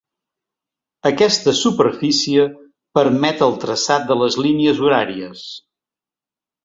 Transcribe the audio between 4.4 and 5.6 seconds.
línies horàries.